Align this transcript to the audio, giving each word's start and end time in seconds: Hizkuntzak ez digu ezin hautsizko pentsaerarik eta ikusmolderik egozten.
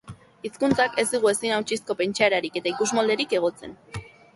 Hizkuntzak 0.47 0.97
ez 1.03 1.05
digu 1.11 1.31
ezin 1.33 1.55
hautsizko 1.59 1.99
pentsaerarik 2.03 2.61
eta 2.63 2.77
ikusmolderik 2.77 3.41
egozten. 3.43 3.83